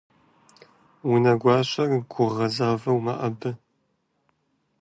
[1.11, 3.51] Унэгуащэр гугъэзагъэу мэӀэбэ.